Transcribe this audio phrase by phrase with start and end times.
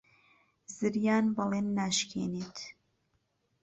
[0.77, 2.57] زریان بەڵێن ناشکێنێت.